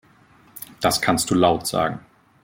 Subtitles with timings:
[0.79, 1.99] Das kannst du laut sagen.